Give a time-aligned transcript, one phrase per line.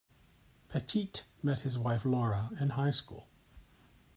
[0.67, 3.27] Pettitte met his wife Laura in high school.